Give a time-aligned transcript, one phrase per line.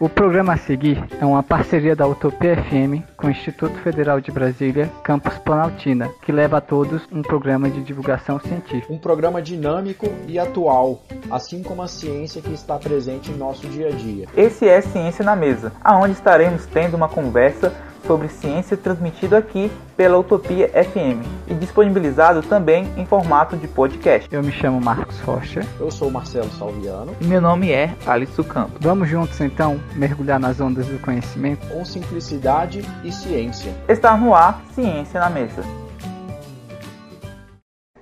[0.00, 4.30] O programa a seguir é uma parceria da Utopia FM com o Instituto Federal de
[4.30, 8.92] Brasília, Campus Planaltina, que leva a todos um programa de divulgação científica.
[8.92, 13.88] Um programa dinâmico e atual, assim como a ciência que está presente em nosso dia
[13.88, 14.28] a dia.
[14.36, 17.74] Esse é Ciência na Mesa, aonde estaremos tendo uma conversa
[18.06, 24.28] sobre ciência transmitido aqui pela Utopia FM e disponibilizado também em formato de podcast.
[24.32, 25.60] Eu me chamo Marcos Rocha.
[25.78, 27.14] Eu sou Marcelo Salviano.
[27.20, 28.78] E meu nome é Alisson Campos.
[28.80, 33.72] Vamos juntos então mergulhar nas ondas do conhecimento com simplicidade e ciência.
[33.88, 35.62] Está no ar Ciência na Mesa.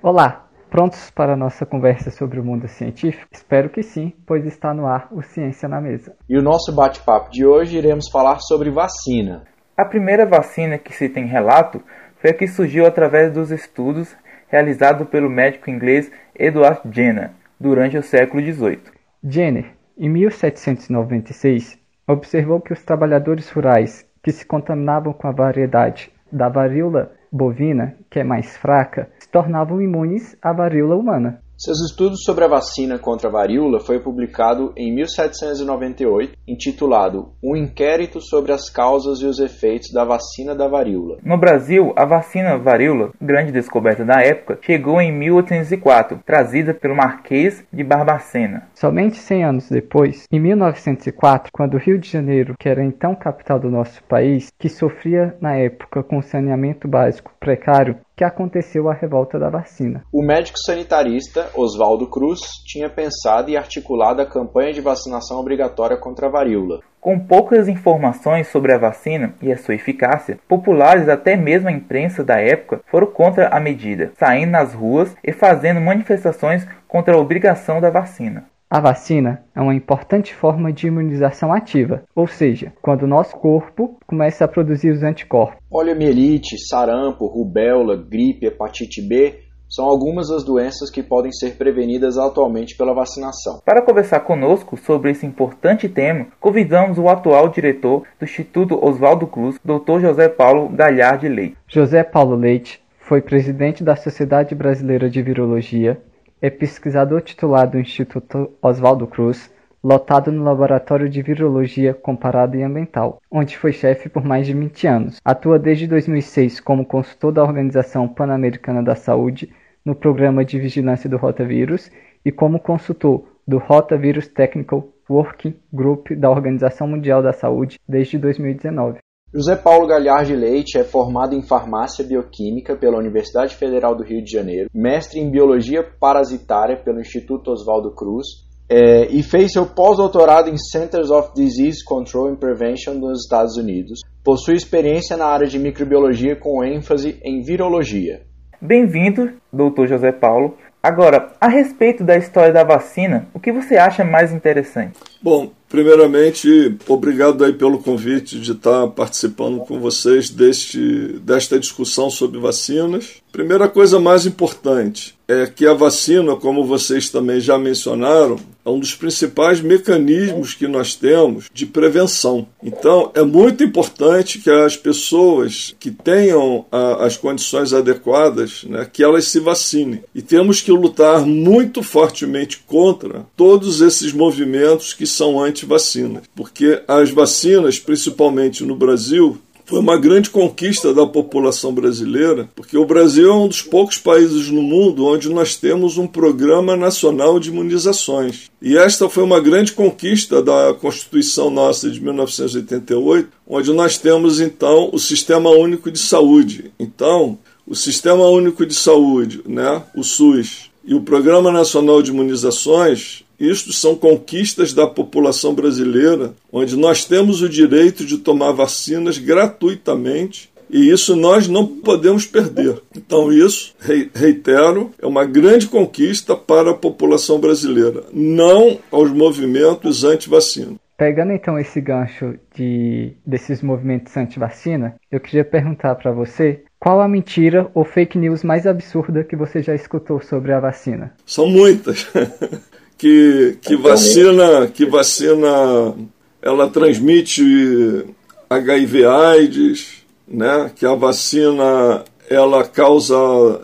[0.01, 3.25] Olá, Prontos para a nossa conversa sobre o mundo científico?
[3.31, 6.15] Espero que sim, pois está no ar o Ciência na Mesa.
[6.29, 9.45] E o nosso bate-papo de hoje iremos falar sobre vacina.
[9.77, 11.83] A primeira vacina que se tem relato
[12.19, 14.17] foi a que surgiu através dos estudos
[14.47, 18.81] realizados pelo médico inglês Edward Jenner durante o século XVIII.
[19.23, 21.77] Jenner, em 1796,
[22.07, 28.19] observou que os trabalhadores rurais que se contaminavam com a variedade da varíola bovina, que
[28.19, 31.39] é mais fraca, se tornavam imunes à varíola humana.
[31.59, 38.21] Seus estudos sobre a vacina contra a varíola foi publicado em 1798, intitulado Um inquérito
[38.21, 41.17] sobre as causas e os efeitos da vacina da varíola.
[41.23, 47.65] No Brasil, a vacina varíola, grande descoberta da época, chegou em 1804, trazida pelo Marquês
[47.73, 48.67] de Barbacena.
[48.75, 53.59] Somente 100 anos depois, em 1904, quando o Rio de Janeiro, que era então capital
[53.59, 59.37] do nosso país, que sofria na época com saneamento básico precário, que aconteceu a revolta
[59.37, 60.03] da vacina.
[60.11, 66.25] O médico sanitarista Oswaldo Cruz tinha pensado e articulado a campanha de vacinação obrigatória contra
[66.25, 66.79] a varíola.
[66.99, 72.23] Com poucas informações sobre a vacina e a sua eficácia, populares até mesmo a imprensa
[72.23, 77.79] da época foram contra a medida, saindo nas ruas e fazendo manifestações contra a obrigação
[77.79, 78.45] da vacina.
[78.69, 83.97] A vacina é uma importante forma de imunização ativa, ou seja, quando o nosso corpo
[84.05, 85.57] começa a produzir os anticorpos.
[85.69, 92.75] Poliomielite, sarampo, rubéola, gripe, hepatite B são algumas das doenças que podem ser prevenidas atualmente
[92.75, 93.61] pela vacinação.
[93.63, 99.57] Para conversar conosco sobre esse importante tema, convidamos o atual diretor do Instituto Oswaldo Cruz,
[99.63, 100.01] Dr.
[100.01, 101.57] José Paulo Galhardi Leite.
[101.69, 106.01] José Paulo Leite foi presidente da Sociedade Brasileira de Virologia,
[106.41, 109.51] é pesquisador titular do Instituto Oswaldo Cruz,
[109.83, 114.87] lotado no Laboratório de Virologia Comparada e Ambiental, onde foi chefe por mais de 20
[114.87, 115.17] anos.
[115.23, 119.53] Atua desde 2006 como consultor da Organização Pan-Americana da Saúde
[119.83, 121.89] no Programa de Vigilância do Rotavírus
[122.25, 128.99] e como consultor do Rotavirus Technical Working Group da Organização Mundial da Saúde desde 2019.
[129.33, 134.31] José Paulo Galhardi Leite é formado em farmácia bioquímica pela Universidade Federal do Rio de
[134.31, 138.25] Janeiro, mestre em biologia parasitária pelo Instituto Oswaldo Cruz
[138.69, 143.99] é, e fez seu pós-doutorado em Centers of Disease Control and Prevention nos Estados Unidos.
[144.23, 148.21] Possui experiência na área de microbiologia com ênfase em virologia.
[148.61, 149.87] Bem-vindo, Dr.
[149.87, 150.55] José Paulo.
[150.81, 154.97] Agora, a respeito da história da vacina, o que você acha mais interessante?
[155.21, 162.39] Bom, primeiramente, obrigado aí pelo convite de estar participando com vocês deste, desta discussão sobre
[162.39, 163.21] vacinas.
[163.31, 168.79] Primeira coisa mais importante é que a vacina, como vocês também já mencionaram, é um
[168.79, 172.47] dos principais mecanismos que nós temos de prevenção.
[172.63, 179.03] Então, é muito importante que as pessoas que tenham a, as condições adequadas, né, que
[179.03, 180.03] elas se vacinem.
[180.15, 187.09] E temos que lutar muito fortemente contra todos esses movimentos que são anti-vacinas, porque as
[187.09, 193.35] vacinas, principalmente no Brasil, foi uma grande conquista da população brasileira, porque o Brasil é
[193.35, 198.49] um dos poucos países no mundo onde nós temos um programa nacional de imunizações.
[198.61, 204.89] E esta foi uma grande conquista da Constituição nossa de 1988, onde nós temos então
[204.93, 206.71] o Sistema Único de Saúde.
[206.79, 213.25] Então, o Sistema Único de Saúde, né, o SUS, e o Programa Nacional de Imunizações,
[213.39, 220.49] isto são conquistas da população brasileira, onde nós temos o direito de tomar vacinas gratuitamente
[220.69, 222.81] e isso nós não podemos perder.
[222.95, 223.73] Então, isso,
[224.13, 230.75] reitero, é uma grande conquista para a população brasileira, não aos movimentos anti-vacina.
[230.97, 237.07] Pegando então esse gancho de, desses movimentos anti-vacina, eu queria perguntar para você qual a
[237.07, 241.13] mentira ou fake news mais absurda que você já escutou sobre a vacina?
[241.25, 242.07] São muitas.
[242.97, 245.93] que, que vacina que vacina
[246.41, 248.05] ela transmite
[248.49, 249.87] HIV AIDS,
[250.27, 250.71] né?
[250.75, 253.15] Que a vacina ela causa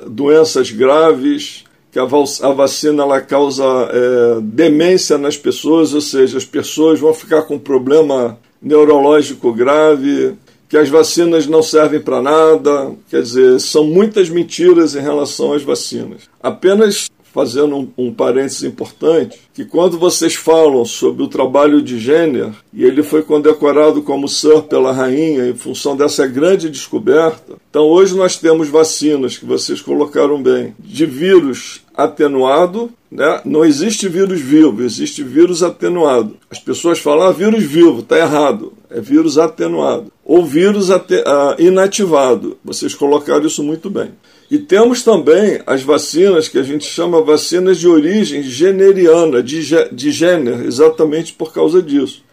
[0.07, 6.45] doenças graves, que a, a vacina ela causa é, demência nas pessoas, ou seja, as
[6.45, 10.33] pessoas vão ficar com problema neurológico grave,
[10.69, 15.61] que as vacinas não servem para nada, quer dizer, são muitas mentiras em relação às
[15.61, 16.23] vacinas.
[16.41, 22.51] Apenas fazendo um, um parênteses importante, que quando vocês falam sobre o trabalho de Jenner,
[22.71, 28.15] e ele foi condecorado como Sir pela rainha em função dessa grande descoberta, então hoje
[28.15, 33.41] nós temos vacinas, que vocês colocaram bem, de vírus atenuado, né?
[33.45, 36.37] não existe vírus vivo, existe vírus atenuado.
[36.49, 40.11] As pessoas falam, ah, vírus vivo, está errado, é vírus atenuado.
[40.25, 44.11] Ou vírus ate uh, inativado, vocês colocaram isso muito bem.
[44.49, 49.61] E temos também as vacinas que a gente chama vacinas de origem generiana, de,
[49.91, 52.23] de gênero, exatamente por causa disso.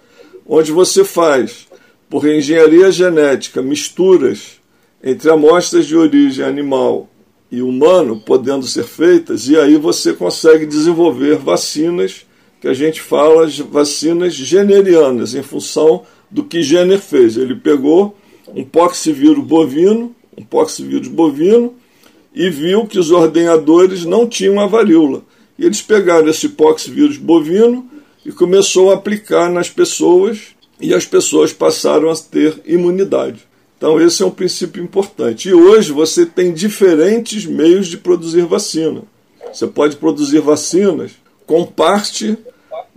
[0.47, 1.67] Onde você faz,
[2.09, 4.61] por engenharia genética, misturas
[5.03, 7.09] entre amostras de origem animal
[7.50, 12.26] e humano podendo ser feitas, e aí você consegue desenvolver vacinas
[12.61, 17.37] que a gente fala vacinas generianas, em função do que Jenner fez.
[17.37, 18.17] Ele pegou
[18.49, 21.75] um poxivírus bovino, um poxivírus bovino,
[22.35, 25.23] e viu que os ordenadores não tinham a varíola.
[25.58, 27.88] E eles pegaram esse poxvírus bovino
[28.25, 33.50] e começou a aplicar nas pessoas e as pessoas passaram a ter imunidade.
[33.81, 35.49] Então esse é um princípio importante.
[35.49, 39.05] E hoje você tem diferentes meios de produzir vacina.
[39.50, 41.12] Você pode produzir vacinas
[41.47, 42.37] com parte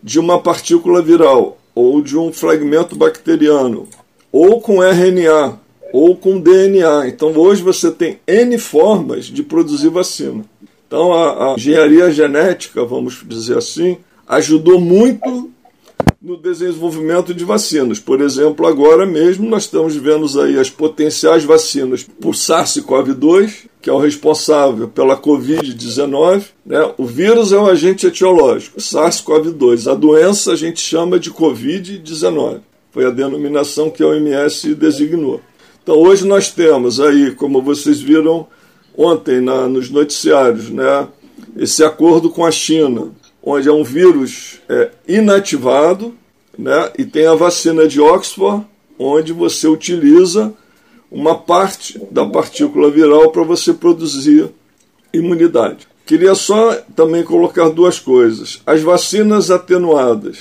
[0.03, 3.87] de uma partícula viral ou de um fragmento bacteriano
[4.29, 5.57] ou com RNA
[5.93, 7.07] ou com DNA.
[7.07, 10.43] Então hoje você tem N formas de produzir vacina.
[10.85, 15.49] Então a, a engenharia genética, vamos dizer assim, ajudou muito
[16.23, 17.99] no desenvolvimento de vacinas.
[17.99, 23.93] Por exemplo, agora mesmo nós estamos vendo aí as potenciais vacinas por SARS-CoV-2, que é
[23.93, 26.45] o responsável pela Covid-19.
[26.65, 26.93] Né?
[26.97, 29.91] O vírus é um agente etiológico, SARS-CoV-2.
[29.91, 32.61] A doença a gente chama de Covid-19.
[32.89, 35.41] Foi a denominação que a OMS designou.
[35.83, 38.47] Então hoje nós temos aí, como vocês viram
[38.97, 41.05] ontem na, nos noticiários, né,
[41.57, 43.11] esse acordo com a China,
[43.43, 46.15] onde é um vírus é, inativado,
[46.57, 48.65] né, e tem a vacina de Oxford,
[48.97, 50.53] onde você utiliza
[51.11, 54.49] uma parte da partícula viral para você produzir
[55.13, 55.87] imunidade.
[56.05, 58.61] Queria só também colocar duas coisas.
[58.65, 60.39] As vacinas atenuadas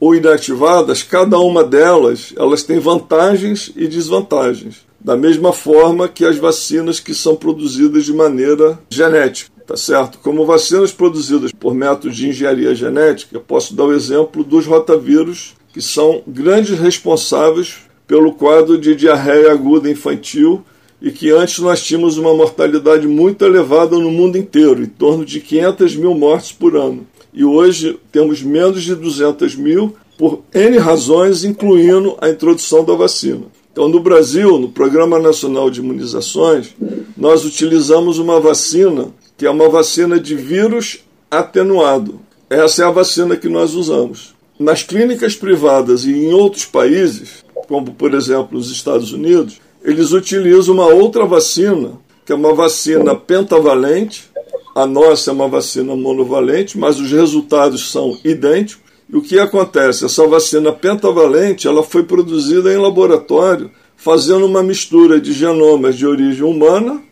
[0.00, 4.86] ou inativadas, cada uma delas, elas têm vantagens e desvantagens.
[5.00, 10.18] Da mesma forma que as vacinas que são produzidas de maneira genética, tá certo?
[10.18, 15.80] Como vacinas produzidas por métodos de engenharia genética, posso dar o exemplo dos rotavírus, que
[15.80, 17.76] são grandes responsáveis
[18.06, 20.62] pelo quadro de diarreia aguda infantil
[21.00, 25.40] e que antes nós tínhamos uma mortalidade muito elevada no mundo inteiro, em torno de
[25.40, 31.44] 500 mil mortes por ano e hoje temos menos de 200 mil por N razões,
[31.44, 33.46] incluindo a introdução da vacina.
[33.72, 36.74] Então, no Brasil, no Programa Nacional de Imunizações,
[37.16, 41.00] nós utilizamos uma vacina que é uma vacina de vírus
[41.30, 42.20] atenuado.
[42.48, 44.34] Essa é a vacina que nós usamos.
[44.58, 50.74] Nas clínicas privadas e em outros países, como por exemplo os Estados Unidos, eles utilizam
[50.74, 51.92] uma outra vacina,
[52.24, 54.30] que é uma vacina pentavalente,
[54.74, 58.82] a nossa é uma vacina monovalente, mas os resultados são idênticos.
[59.08, 60.04] E o que acontece?
[60.04, 66.44] Essa vacina pentavalente ela foi produzida em laboratório, fazendo uma mistura de genomas de origem
[66.44, 67.02] humana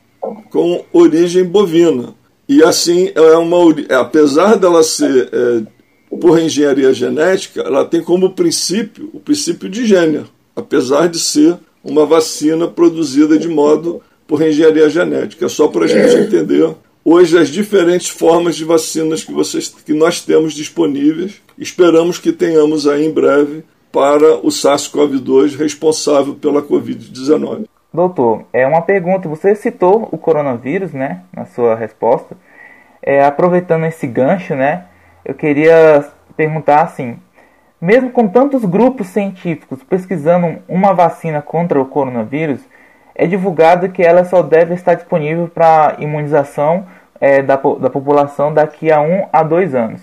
[0.50, 2.14] com origem bovina.
[2.48, 3.58] E assim, é uma,
[3.98, 5.62] apesar dela ser é,
[6.16, 12.04] por engenharia genética, ela tem como princípio o princípio de gênero, apesar de ser uma
[12.04, 15.46] vacina produzida de modo por engenharia genética.
[15.46, 16.74] É só para a gente entender
[17.04, 21.34] hoje as diferentes formas de vacinas que, vocês, que nós temos disponíveis.
[21.56, 27.66] Esperamos que tenhamos aí em breve para o SARS-CoV-2 responsável pela Covid-19.
[27.92, 29.28] Doutor, é uma pergunta.
[29.28, 32.36] Você citou o coronavírus, né, na sua resposta.
[33.02, 34.84] É, aproveitando esse gancho, né,
[35.24, 36.04] eu queria
[36.36, 37.18] perguntar assim:
[37.80, 42.60] mesmo com tantos grupos científicos pesquisando uma vacina contra o coronavírus,
[43.14, 46.86] é divulgado que ela só deve estar disponível para imunização
[47.20, 50.00] é, da, da população daqui a um a dois anos.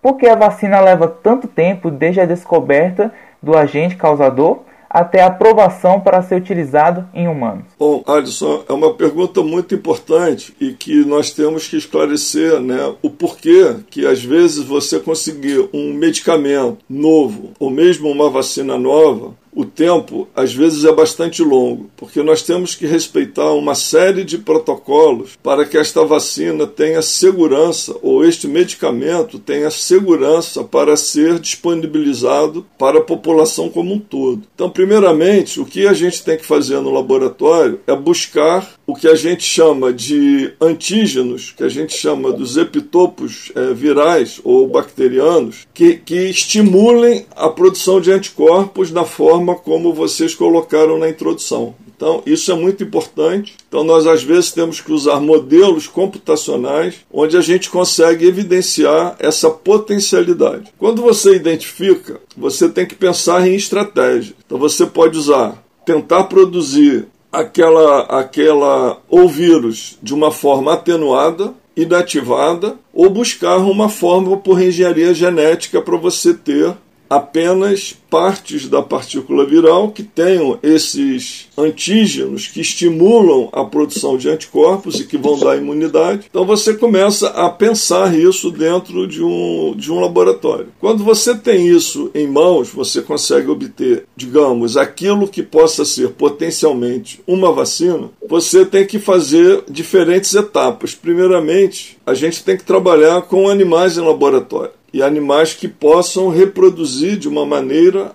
[0.00, 5.26] Por que a vacina leva tanto tempo desde a descoberta do agente causador até a
[5.26, 7.64] aprovação para ser utilizado em humanos?
[7.78, 13.10] Bom, Alisson, é uma pergunta muito importante e que nós temos que esclarecer né, o
[13.10, 19.64] porquê que às vezes você conseguir um medicamento novo ou mesmo uma vacina nova o
[19.64, 25.30] tempo às vezes é bastante longo, porque nós temos que respeitar uma série de protocolos
[25.42, 32.98] para que esta vacina tenha segurança ou este medicamento tenha segurança para ser disponibilizado para
[32.98, 34.42] a população como um todo.
[34.54, 39.08] Então, primeiramente, o que a gente tem que fazer no laboratório é buscar o que
[39.08, 45.66] a gente chama de antígenos, que a gente chama dos epitopos é, virais ou bacterianos,
[45.72, 51.74] que, que estimulem a produção de anticorpos na forma forma como vocês colocaram na introdução.
[51.96, 53.54] Então, isso é muito importante.
[53.68, 59.48] Então, nós às vezes temos que usar modelos computacionais onde a gente consegue evidenciar essa
[59.48, 60.72] potencialidade.
[60.78, 64.34] Quando você identifica, você tem que pensar em estratégia.
[64.44, 72.76] Então, você pode usar, tentar produzir aquela, aquela ou vírus de uma forma atenuada, inativada,
[72.92, 76.74] ou buscar uma forma por engenharia genética para você ter
[77.08, 85.00] apenas partes da partícula viral que tenham esses antígenos que estimulam a produção de anticorpos
[85.00, 86.26] e que vão dar imunidade.
[86.30, 90.68] Então você começa a pensar isso dentro de um, de um laboratório.
[90.80, 97.20] Quando você tem isso em mãos, você consegue obter, digamos, aquilo que possa ser potencialmente
[97.26, 98.10] uma vacina.
[98.28, 100.94] Você tem que fazer diferentes etapas.
[100.94, 107.18] Primeiramente, a gente tem que trabalhar com animais em laboratório e animais que possam reproduzir
[107.18, 108.12] de uma maneira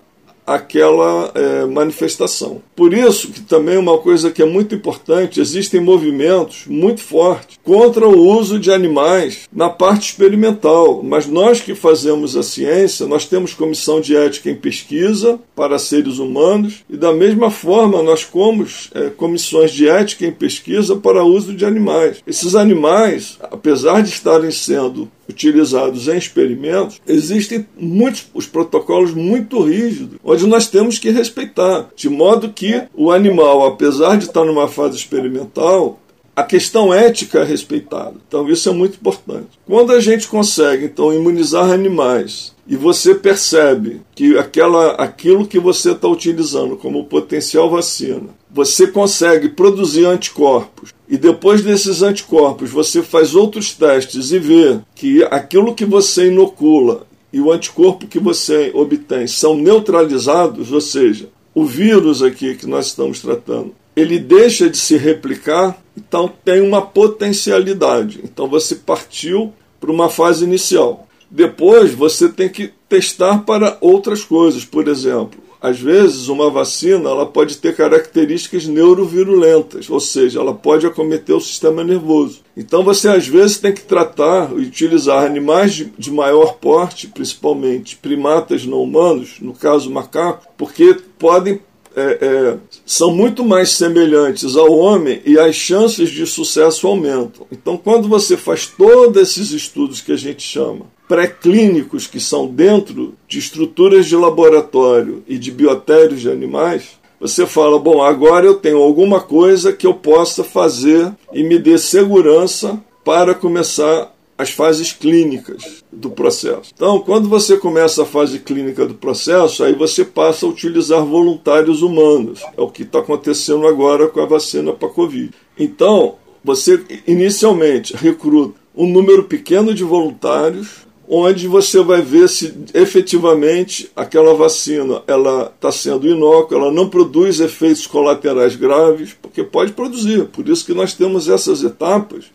[0.47, 2.61] aquela é, manifestação.
[2.81, 8.07] Por isso que também uma coisa que é muito importante, existem movimentos muito fortes contra
[8.07, 13.53] o uso de animais na parte experimental, mas nós que fazemos a ciência, nós temos
[13.53, 19.11] comissão de ética em pesquisa para seres humanos e da mesma forma nós temos é,
[19.11, 22.23] comissões de ética em pesquisa para uso de animais.
[22.25, 30.19] Esses animais, apesar de estarem sendo utilizados em experimentos, existem muitos os protocolos muito rígidos,
[30.23, 34.97] onde nós temos que respeitar, de modo que o animal, apesar de estar numa fase
[34.97, 35.99] experimental,
[36.35, 38.15] a questão ética é respeitada.
[38.27, 39.59] Então isso é muito importante.
[39.65, 45.91] Quando a gente consegue então imunizar animais e você percebe que aquela, aquilo que você
[45.91, 53.35] está utilizando como potencial vacina, você consegue produzir anticorpos e depois desses anticorpos você faz
[53.35, 59.25] outros testes e vê que aquilo que você inocula e o anticorpo que você obtém
[59.25, 64.97] são neutralizados, ou seja, o vírus aqui que nós estamos tratando, ele deixa de se
[64.97, 68.21] replicar, então tem uma potencialidade.
[68.23, 71.07] Então você partiu para uma fase inicial.
[71.29, 77.25] Depois você tem que testar para outras coisas, por exemplo, às vezes, uma vacina ela
[77.25, 82.41] pode ter características neurovirulentas, ou seja, ela pode acometer o sistema nervoso.
[82.57, 87.95] Então, você às vezes tem que tratar e utilizar animais de, de maior porte, principalmente
[87.95, 91.59] primatas não humanos, no caso macaco, porque podem
[91.95, 97.45] é, é, são muito mais semelhantes ao homem e as chances de sucesso aumentam.
[97.51, 103.15] Então, quando você faz todos esses estudos que a gente chama pré-clínicos que são dentro
[103.27, 108.77] de estruturas de laboratório e de biotérios de animais, você fala: bom, agora eu tenho
[108.77, 115.83] alguma coisa que eu possa fazer e me dê segurança para começar as fases clínicas
[115.91, 116.71] do processo.
[116.73, 121.81] Então, quando você começa a fase clínica do processo, aí você passa a utilizar voluntários
[121.83, 122.41] humanos.
[122.57, 125.31] É o que está acontecendo agora com a vacina para Covid.
[125.57, 133.91] Então, você inicialmente recruta um número pequeno de voluntários onde você vai ver se efetivamente
[133.93, 140.23] aquela vacina ela está sendo inócua, ela não produz efeitos colaterais graves, porque pode produzir.
[140.27, 142.25] Por isso que nós temos essas etapas.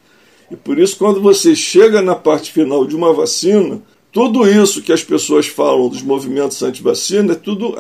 [0.51, 4.93] E por isso, quando você chega na parte final de uma vacina, tudo isso que
[4.93, 7.77] as pessoas falam dos movimentos anti-vacina é tudo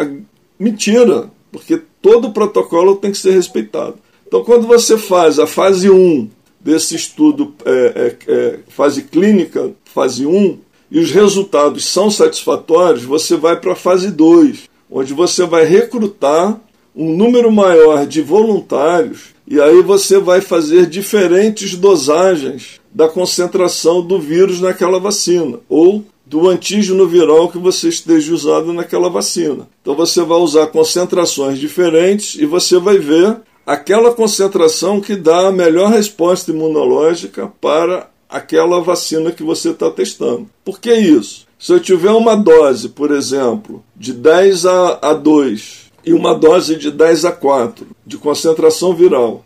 [0.59, 3.97] mentira, porque todo protocolo tem que ser respeitado.
[4.27, 6.29] Então, quando você faz a fase 1
[6.61, 10.59] desse estudo, é, é, é, fase clínica, fase 1,
[10.91, 16.61] e os resultados são satisfatórios, você vai para a fase 2, onde você vai recrutar
[16.95, 24.19] um número maior de voluntários e aí você vai fazer diferentes dosagens da concentração do
[24.19, 29.69] vírus naquela vacina ou do antígeno viral que você esteja usando naquela vacina.
[29.81, 35.53] Então você vai usar concentrações diferentes e você vai ver aquela concentração que dá a
[35.53, 40.49] melhor resposta imunológica para aquela vacina que você está testando.
[40.65, 41.47] Por que isso?
[41.59, 46.77] Se eu tiver uma dose, por exemplo, de 10 a, a 2 e uma dose
[46.77, 49.45] de 10 a 4 de concentração viral,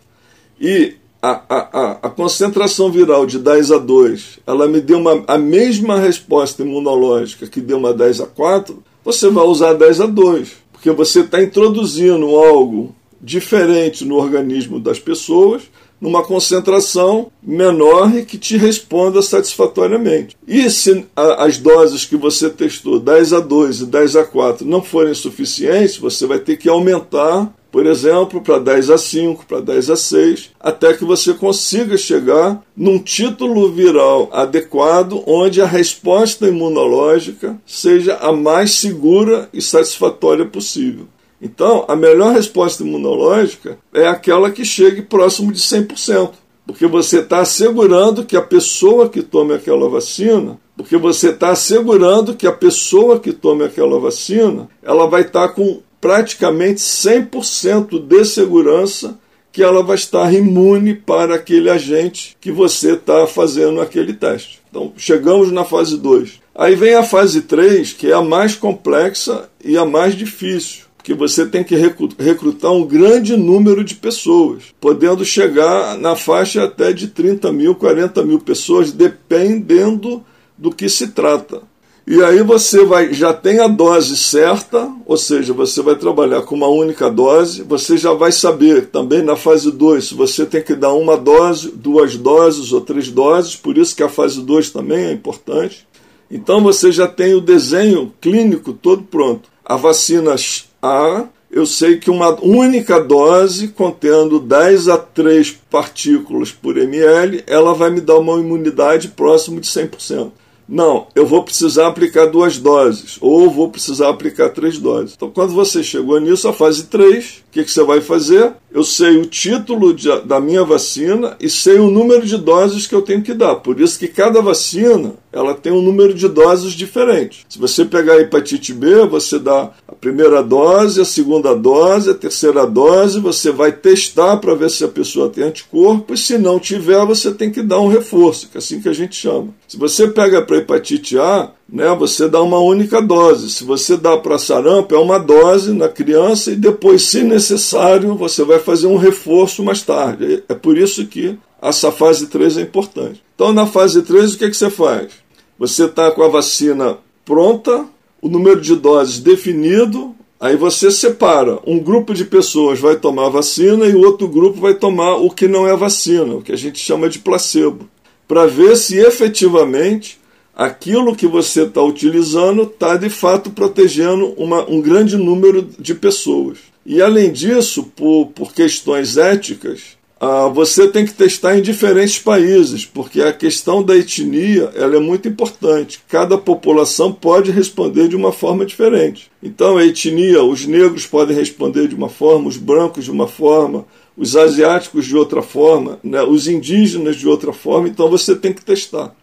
[0.60, 5.36] e a, a, a, concentração viral de 10 a 2 ela me deu uma, a
[5.38, 10.52] mesma resposta imunológica que deu uma 10 a 4, você vai usar 10 a 2
[10.72, 15.62] Porque você está introduzindo algo diferente no organismo das pessoas,
[16.00, 20.36] numa concentração menor e que te responda satisfatoriamente.
[20.46, 24.82] E se as doses que você testou, 10 a 2 e 10 a 4, não
[24.82, 29.90] forem suficientes, você vai ter que aumentar, por exemplo, para 10 a 5, para 10
[29.90, 37.56] a 6, até que você consiga chegar num título viral adequado, onde a resposta imunológica
[37.66, 41.06] seja a mais segura e satisfatória possível.
[41.40, 46.32] Então, a melhor resposta imunológica é aquela que chegue próximo de 100%,
[46.66, 52.34] porque você está assegurando que a pessoa que tome aquela vacina, porque você está assegurando
[52.34, 58.24] que a pessoa que tome aquela vacina, ela vai estar tá com praticamente 100% de
[58.24, 59.18] segurança
[59.52, 64.60] que ela vai estar imune para aquele agente que você está fazendo aquele teste.
[64.70, 66.40] Então, chegamos na fase 2.
[66.54, 71.14] Aí vem a fase 3, que é a mais complexa e a mais difícil que
[71.14, 77.08] você tem que recrutar um grande número de pessoas, podendo chegar na faixa até de
[77.08, 80.24] 30 mil, 40 mil pessoas, dependendo
[80.56, 81.62] do que se trata.
[82.06, 86.54] E aí você vai, já tem a dose certa, ou seja, você vai trabalhar com
[86.54, 90.74] uma única dose, você já vai saber também na fase 2 se você tem que
[90.74, 95.04] dar uma dose, duas doses ou três doses, por isso que a fase 2 também
[95.04, 95.86] é importante.
[96.30, 99.48] Então você já tem o desenho clínico todo pronto.
[99.64, 100.34] A vacina
[100.82, 107.74] a, eu sei que uma única dose contendo 10 a 3 partículas por ml, ela
[107.74, 110.30] vai me dar uma imunidade próximo de 100%.
[110.68, 115.14] Não, eu vou precisar aplicar duas doses, ou vou precisar aplicar três doses.
[115.16, 118.52] Então, quando você chegou nisso, a fase 3, o que, que você vai fazer?
[118.70, 122.94] Eu sei o título de, da minha vacina e sei o número de doses que
[122.94, 123.56] eu tenho que dar.
[123.56, 127.44] Por isso que cada vacina ela tem um número de doses diferente.
[127.48, 132.14] Se você pegar a hepatite B, você dá a primeira dose, a segunda dose, a
[132.14, 136.60] terceira dose, você vai testar para ver se a pessoa tem anticorpo, e se não
[136.60, 139.48] tiver, você tem que dar um reforço, que é assim que a gente chama.
[139.66, 143.50] Se você pega para hepatite A, né, você dá uma única dose.
[143.50, 148.44] Se você dá para sarampo, é uma dose na criança e depois, se necessário, você
[148.44, 150.42] vai fazer um reforço mais tarde.
[150.48, 153.22] É por isso que essa fase 3 é importante.
[153.34, 155.12] Então, na fase 3, o que, é que você faz?
[155.58, 157.84] Você está com a vacina pronta,
[158.20, 161.58] o número de doses definido, aí você separa.
[161.66, 165.30] Um grupo de pessoas vai tomar a vacina e o outro grupo vai tomar o
[165.30, 167.88] que não é vacina, o que a gente chama de placebo,
[168.26, 170.19] para ver se efetivamente
[170.60, 176.58] aquilo que você está utilizando está de fato protegendo uma, um grande número de pessoas.
[176.84, 182.84] E além disso, por, por questões éticas, ah, você tem que testar em diferentes países,
[182.84, 185.98] porque a questão da etnia ela é muito importante.
[186.06, 189.30] Cada população pode responder de uma forma diferente.
[189.42, 193.86] Então, a etnia, os negros podem responder de uma forma, os brancos de uma forma,
[194.14, 197.88] os asiáticos de outra forma, né, os indígenas de outra forma.
[197.88, 199.16] Então, você tem que testar.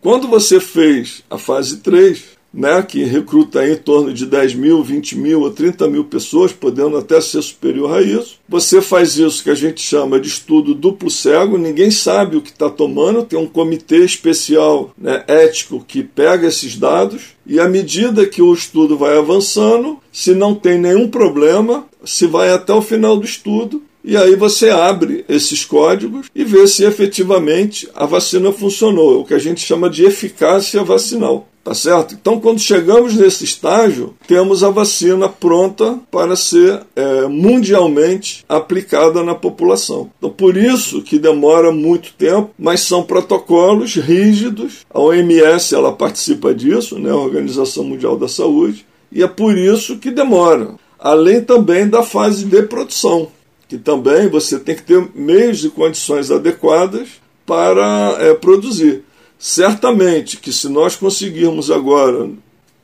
[0.00, 5.18] Quando você fez a fase 3, né, que recruta em torno de 10 mil, 20
[5.18, 9.50] mil ou 30 mil pessoas, podendo até ser superior a isso, você faz isso que
[9.50, 13.46] a gente chama de estudo duplo cego, ninguém sabe o que está tomando, tem um
[13.46, 19.18] comitê especial né, ético que pega esses dados, e à medida que o estudo vai
[19.18, 24.34] avançando, se não tem nenhum problema, se vai até o final do estudo e aí
[24.36, 29.60] você abre esses códigos e vê se efetivamente a vacina funcionou, o que a gente
[29.60, 31.46] chama de eficácia vacinal.
[31.62, 32.14] Tá certo?
[32.14, 39.34] Então, quando chegamos nesse estágio, temos a vacina pronta para ser é, mundialmente aplicada na
[39.34, 40.10] população.
[40.16, 44.86] Então, por isso que demora muito tempo, mas são protocolos rígidos.
[44.88, 49.98] A OMS ela participa disso, né, a Organização Mundial da Saúde, e é por isso
[49.98, 50.76] que demora.
[50.98, 53.28] Além também da fase de produção
[53.68, 57.08] que também você tem que ter meios e condições adequadas
[57.44, 59.04] para é, produzir.
[59.38, 62.30] Certamente que se nós conseguirmos agora,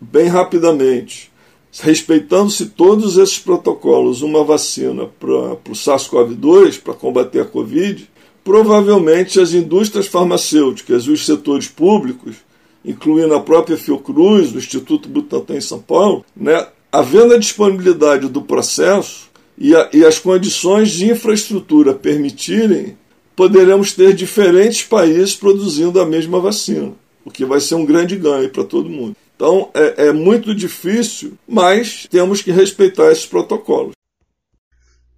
[0.00, 1.32] bem rapidamente,
[1.80, 8.08] respeitando-se todos esses protocolos, uma vacina para o SARS-CoV-2, para combater a Covid,
[8.44, 12.36] provavelmente as indústrias farmacêuticas e os setores públicos,
[12.84, 18.42] incluindo a própria Fiocruz, o Instituto Butantan em São Paulo, né, havendo a disponibilidade do
[18.42, 22.96] processo, e, a, e as condições de infraestrutura permitirem,
[23.36, 26.92] poderemos ter diferentes países produzindo a mesma vacina,
[27.24, 29.16] o que vai ser um grande ganho para todo mundo.
[29.36, 33.94] Então é, é muito difícil, mas temos que respeitar esses protocolos.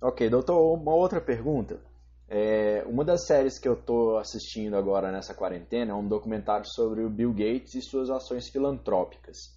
[0.01, 1.81] Ok, doutor, uma outra pergunta.
[2.29, 7.03] É, uma das séries que eu estou assistindo agora nessa quarentena é um documentário sobre
[7.03, 9.56] o Bill Gates e suas ações filantrópicas.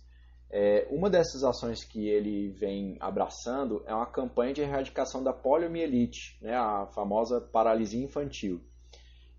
[0.52, 6.38] É, uma dessas ações que ele vem abraçando é uma campanha de erradicação da poliomielite,
[6.42, 8.60] né, a famosa paralisia infantil.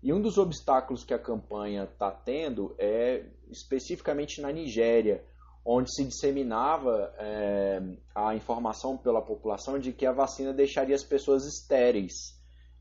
[0.01, 5.23] E um dos obstáculos que a campanha está tendo é especificamente na Nigéria,
[5.63, 7.81] onde se disseminava é,
[8.15, 12.13] a informação pela população de que a vacina deixaria as pessoas estéreis.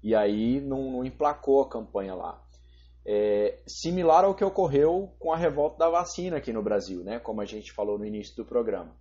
[0.02, 2.42] E aí não, não emplacou a campanha lá.
[3.04, 7.40] É, similar ao que ocorreu com a revolta da vacina aqui no Brasil, né, como
[7.40, 8.94] a gente falou no início do programa.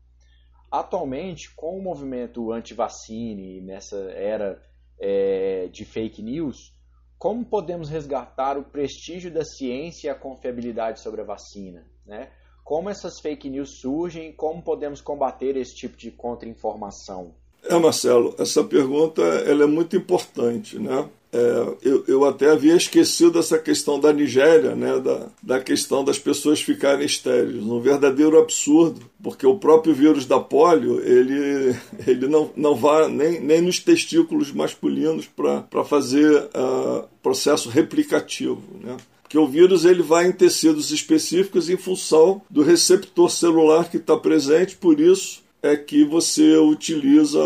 [0.72, 4.62] Atualmente, com o movimento anti-vacine, nessa era
[5.00, 6.74] é, de fake news,
[7.18, 11.86] como podemos resgatar o prestígio da ciência e a confiabilidade sobre a vacina?
[12.06, 12.30] Né?
[12.64, 14.32] Como essas fake news surgem?
[14.32, 17.36] Como podemos combater esse tipo de contra-informação?
[17.64, 21.10] É, Marcelo, essa pergunta ela é muito importante, né?
[21.32, 26.18] É, eu, eu, até havia esquecido essa questão da Nigéria, né, da, da questão das
[26.18, 27.62] pessoas ficarem estéreis.
[27.63, 31.76] Um verdadeiro absurdo, porque o próprio vírus da polio ele,
[32.08, 38.63] ele não, não vai nem, nem nos testículos masculinos para fazer uh, processo replicativo.
[38.82, 38.98] Né?
[39.22, 44.18] Porque o vírus ele vai em tecidos específicos em função do receptor celular que está
[44.18, 47.39] presente, por isso é que você utiliza.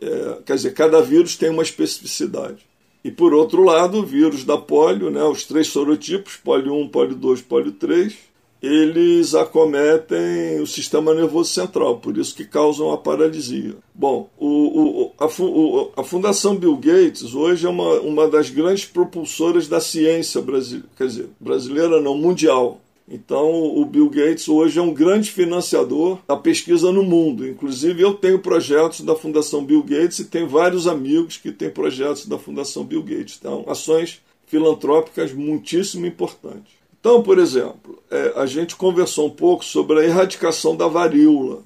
[0.00, 2.69] É, quer dizer, cada vírus tem uma especificidade.
[3.02, 7.16] E por outro lado, o vírus da polio, né, os três sorotipos, polio 1, polio
[7.16, 8.30] 2, polio 3,
[8.62, 13.74] eles acometem o sistema nervoso central, por isso que causam a paralisia.
[13.94, 18.84] Bom, o, o, a, o, a, Fundação Bill Gates hoje é uma, uma das grandes
[18.84, 22.80] propulsoras da ciência brasileira, quer dizer, brasileira não, mundial.
[23.10, 27.46] Então, o Bill Gates hoje é um grande financiador da pesquisa no mundo.
[27.46, 32.26] Inclusive, eu tenho projetos da Fundação Bill Gates e tenho vários amigos que têm projetos
[32.26, 33.36] da Fundação Bill Gates.
[33.40, 36.72] Então, ações filantrópicas muitíssimo importantes.
[37.00, 41.64] Então, por exemplo, é, a gente conversou um pouco sobre a erradicação da varíola.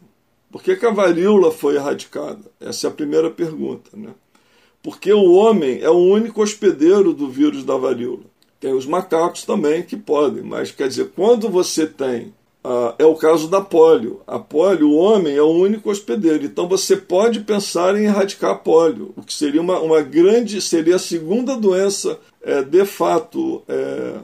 [0.51, 2.41] Por que, que a varíola foi erradicada?
[2.59, 3.91] Essa é a primeira pergunta.
[3.93, 4.11] Né?
[4.83, 8.23] Porque o homem é o único hospedeiro do vírus da varíola.
[8.61, 12.33] Tem os macacos também que podem, mas quer dizer, quando você tem.
[12.65, 14.23] Uh, é o caso da polio.
[14.27, 16.47] A polio, o homem é o único hospedeiro.
[16.47, 20.63] Então você pode pensar em erradicar a polio, o que seria uma, uma grande.
[20.63, 24.15] seria a segunda doença é, de fato é,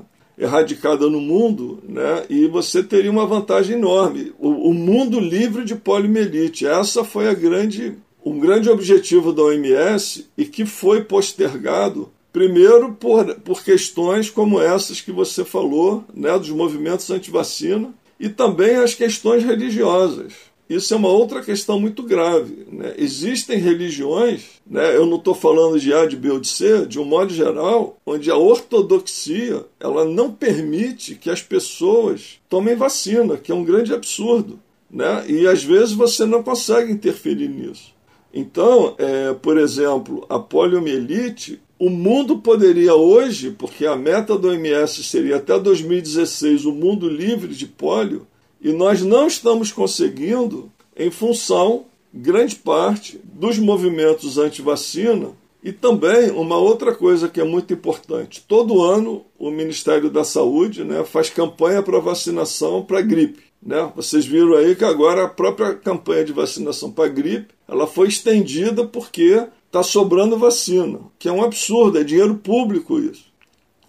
[0.41, 2.25] erradicada no mundo, né?
[2.31, 4.33] e você teria uma vantagem enorme.
[4.39, 6.67] O, o mundo livre de poliomielite.
[6.67, 13.35] Essa foi a grande, um grande objetivo da OMS e que foi postergado Primeiro, por,
[13.37, 19.43] por questões como essas que você falou, né, dos movimentos anti-vacina, e também as questões
[19.43, 20.35] religiosas.
[20.69, 22.65] Isso é uma outra questão muito grave.
[22.71, 22.95] Né?
[22.97, 27.01] Existem religiões, né, eu não estou falando de A, de B ou de C, de
[27.01, 33.51] um modo geral, onde a ortodoxia ela não permite que as pessoas tomem vacina, que
[33.51, 34.61] é um grande absurdo.
[34.89, 35.25] Né?
[35.29, 37.93] E às vezes você não consegue interferir nisso.
[38.33, 45.03] Então, é, por exemplo, a poliomielite o mundo poderia hoje, porque a meta do OMS
[45.03, 48.27] seria até 2016 o mundo livre de pólio,
[48.61, 55.31] e nós não estamos conseguindo em função, grande parte, dos movimentos anti-vacina
[55.65, 58.45] e também uma outra coisa que é muito importante.
[58.47, 63.43] Todo ano o Ministério da Saúde né, faz campanha para vacinação para gripe.
[63.63, 63.91] Né?
[63.97, 68.85] Vocês viram aí que agora a própria campanha de vacinação para gripe ela foi estendida
[68.85, 73.27] porque está sobrando vacina, que é um absurdo, é dinheiro público isso.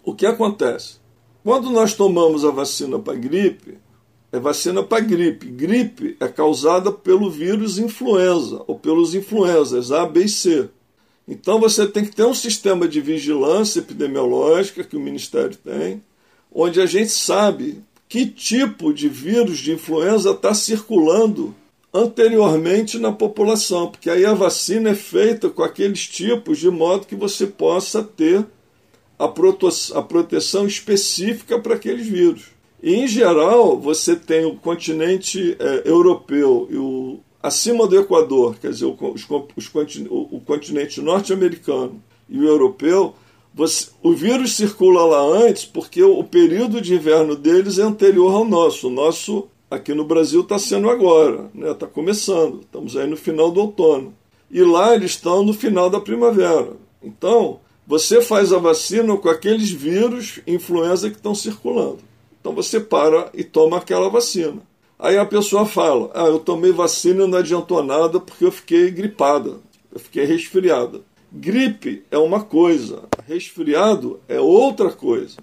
[0.04, 1.00] O que acontece?
[1.42, 3.78] Quando nós tomamos a vacina para gripe,
[4.30, 5.46] é vacina para gripe.
[5.46, 10.70] Gripe é causada pelo vírus influenza ou pelos influenzas A, B e C.
[11.26, 16.00] Então você tem que ter um sistema de vigilância epidemiológica que o Ministério tem,
[16.52, 21.52] onde a gente sabe que tipo de vírus de influenza está circulando
[21.92, 27.14] anteriormente na população, porque aí a vacina é feita com aqueles tipos de modo que
[27.14, 28.46] você possa ter
[29.18, 32.46] a, a proteção específica para aqueles vírus.
[32.82, 38.70] E, em geral, você tem o continente é, europeu e o acima do Equador, quer
[38.70, 39.26] dizer, os,
[39.56, 39.70] os,
[40.08, 43.14] o, o continente norte-americano e o europeu,
[43.52, 48.32] você, o vírus circula lá antes porque o, o período de inverno deles é anterior
[48.32, 48.88] ao nosso.
[48.88, 51.72] O nosso Aqui no Brasil está sendo agora, está né?
[51.72, 54.12] Tá começando, estamos aí no final do outono.
[54.50, 56.74] E lá eles estão no final da primavera.
[57.02, 62.00] Então, você faz a vacina com aqueles vírus influenza que estão circulando.
[62.38, 64.60] Então você para e toma aquela vacina.
[64.98, 68.90] Aí a pessoa fala: Ah, eu tomei vacina e não adiantou nada porque eu fiquei
[68.90, 69.56] gripada,
[69.90, 71.00] eu fiquei resfriada.
[71.32, 75.38] Gripe é uma coisa, resfriado é outra coisa.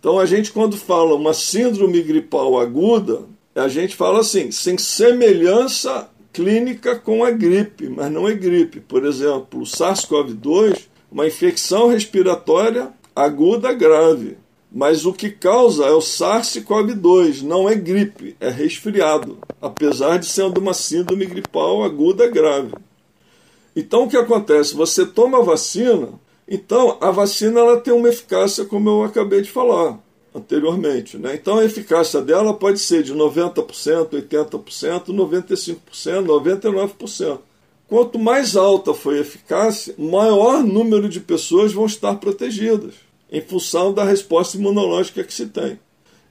[0.00, 6.10] Então a gente, quando fala uma síndrome gripal aguda, A gente fala assim, sem semelhança
[6.30, 8.80] clínica com a gripe, mas não é gripe.
[8.80, 14.36] Por exemplo, o SARS-CoV-2, uma infecção respiratória aguda grave.
[14.70, 20.42] Mas o que causa é o SARS-CoV-2, não é gripe, é resfriado, apesar de ser
[20.42, 22.74] uma síndrome gripal aguda grave.
[23.74, 24.74] Então o que acontece?
[24.74, 26.10] Você toma a vacina,
[26.46, 29.98] então a vacina ela tem uma eficácia, como eu acabei de falar
[30.36, 31.16] anteriormente.
[31.16, 31.34] Né?
[31.34, 35.78] Então a eficácia dela pode ser de 90%, 80%, 95%,
[36.26, 37.38] 99%.
[37.88, 42.94] Quanto mais alta for a eficácia, maior número de pessoas vão estar protegidas,
[43.30, 45.78] em função da resposta imunológica que se tem.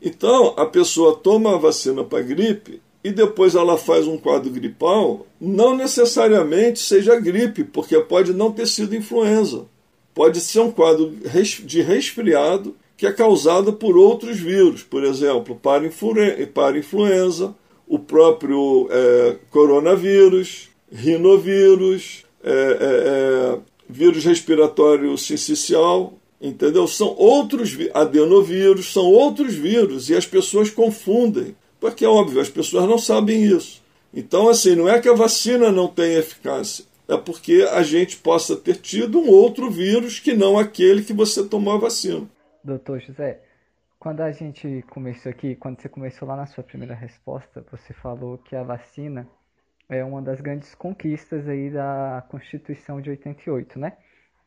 [0.01, 5.25] Então, a pessoa toma a vacina para gripe e depois ela faz um quadro gripal,
[5.39, 9.65] não necessariamente seja gripe, porque pode não ter sido influenza.
[10.13, 11.15] Pode ser um quadro
[11.63, 17.53] de resfriado que é causada por outros vírus, por exemplo, para influenza,
[17.87, 26.87] o próprio é, coronavírus, rinovírus, é, é, é, vírus respiratório sincicial, entendeu?
[26.87, 32.87] São outros adenovírus, são outros vírus e as pessoas confundem, porque é óbvio, as pessoas
[32.87, 33.83] não sabem isso.
[34.13, 38.55] Então, assim, não é que a vacina não tem eficácia, é porque a gente possa
[38.55, 42.27] ter tido um outro vírus que não aquele que você tomou a vacina.
[42.65, 43.43] Doutor José,
[43.99, 48.39] quando a gente começou aqui, quando você começou lá na sua primeira resposta, você falou
[48.39, 49.29] que a vacina
[49.87, 53.95] é uma das grandes conquistas aí da Constituição de 88, né?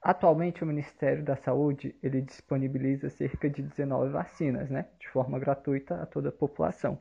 [0.03, 6.03] Atualmente o Ministério da Saúde, ele disponibiliza cerca de 19 vacinas, né, de forma gratuita
[6.03, 6.99] a toda a população.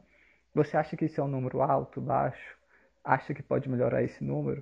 [0.54, 2.56] Você acha que isso é um número alto, baixo?
[3.04, 4.62] Acha que pode melhorar esse número?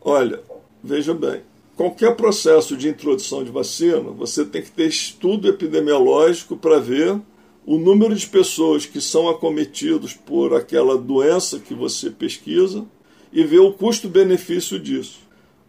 [0.00, 0.42] Olha,
[0.82, 1.44] veja bem,
[1.76, 7.20] qualquer processo de introdução de vacina, você tem que ter estudo epidemiológico para ver
[7.66, 12.84] o número de pessoas que são acometidos por aquela doença que você pesquisa
[13.32, 15.20] e ver o custo-benefício disso.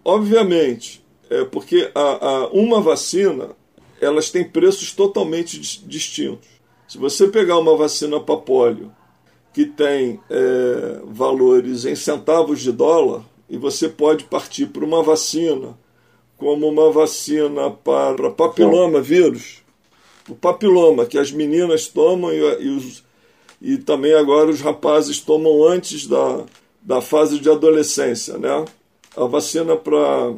[0.03, 3.49] Obviamente, é porque a, a, uma vacina
[3.99, 6.49] elas têm preços totalmente distintos.
[6.87, 8.91] Se você pegar uma vacina para polio
[9.53, 15.77] que tem é, valores em centavos de dólar e você pode partir para uma vacina
[16.37, 19.63] como uma vacina para papiloma vírus,
[20.29, 23.03] o papiloma que as meninas tomam e, e, os,
[23.61, 26.43] e também agora os rapazes tomam antes da,
[26.81, 28.65] da fase de adolescência, né?
[29.15, 30.33] A vacina para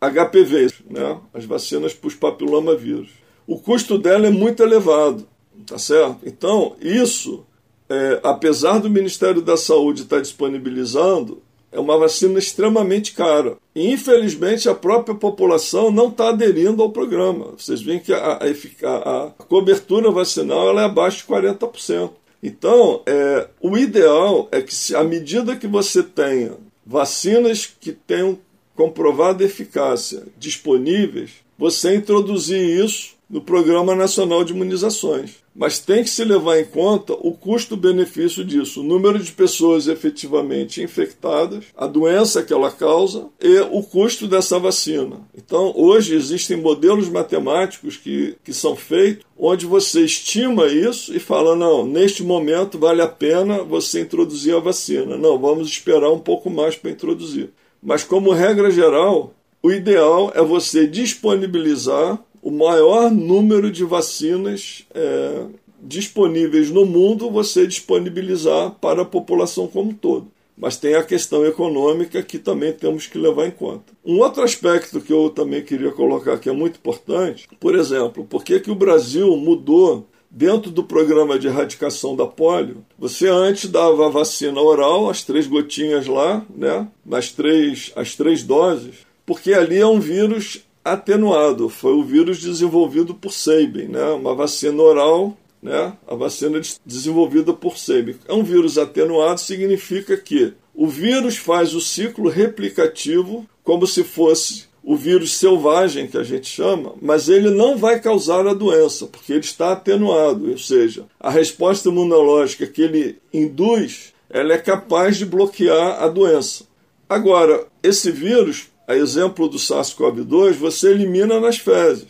[0.00, 1.18] HPV, né?
[1.32, 3.10] As vacinas para os papilomavírus.
[3.46, 5.26] O custo dela é muito elevado,
[5.66, 6.18] tá certo?
[6.24, 7.46] Então, isso,
[7.88, 13.56] é, apesar do Ministério da Saúde estar disponibilizando, é uma vacina extremamente cara.
[13.74, 17.52] E, infelizmente, a própria população não está aderindo ao programa.
[17.56, 22.10] Vocês veem que a, a, a cobertura vacinal ela é abaixo de 40%.
[22.42, 26.52] Então, é, o ideal é que, se, à medida que você tenha
[26.86, 28.38] vacinas que tenham
[28.74, 35.36] comprovada eficácia disponíveis, você introduzir isso no Programa Nacional de Imunizações.
[35.54, 40.82] Mas tem que se levar em conta o custo-benefício disso, o número de pessoas efetivamente
[40.82, 45.20] infectadas, a doença que ela causa e o custo dessa vacina.
[45.36, 51.56] Então, hoje existem modelos matemáticos que, que são feitos onde você estima isso e fala:
[51.56, 55.16] não, neste momento vale a pena você introduzir a vacina.
[55.16, 57.50] Não, vamos esperar um pouco mais para introduzir.
[57.82, 65.42] Mas, como regra geral, o ideal é você disponibilizar o maior número de vacinas é,
[65.82, 70.28] disponíveis no mundo, você disponibilizar para a população como um todo.
[70.56, 73.92] Mas tem a questão econômica que também temos que levar em conta.
[74.02, 78.42] Um outro aspecto que eu também queria colocar que é muito importante, por exemplo, por
[78.42, 84.06] que, que o Brasil mudou dentro do programa de erradicação da polio, você antes dava
[84.06, 89.78] a vacina oral, as três gotinhas lá, né, nas três, as três doses, porque ali
[89.78, 91.68] é um vírus atenuado.
[91.68, 94.04] Foi o vírus desenvolvido por Sabin, né?
[94.10, 95.92] uma vacina oral, né?
[96.06, 98.16] a vacina desenvolvida por Sabin.
[98.26, 104.68] É um vírus atenuado, significa que o vírus faz o ciclo replicativo como se fosse
[104.82, 109.34] o vírus selvagem, que a gente chama, mas ele não vai causar a doença, porque
[109.34, 115.26] ele está atenuado, ou seja, a resposta imunológica que ele induz, ela é capaz de
[115.26, 116.64] bloquear a doença.
[117.06, 122.06] Agora, esse vírus a exemplo do SARS-CoV-2, você elimina nas fezes,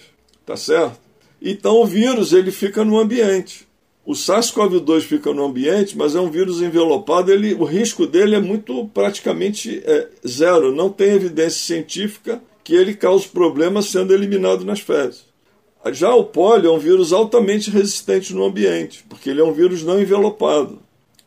[0.46, 1.00] tá certo?
[1.42, 3.66] Então o vírus ele fica no ambiente.
[4.06, 8.40] O SARS-CoV-2 fica no ambiente, mas é um vírus envelopado, ele, o risco dele é
[8.40, 10.72] muito praticamente é, zero.
[10.72, 15.26] Não tem evidência científica que ele cause problemas sendo eliminado nas fezes.
[15.92, 19.82] Já o pólio é um vírus altamente resistente no ambiente, porque ele é um vírus
[19.82, 20.78] não envelopado.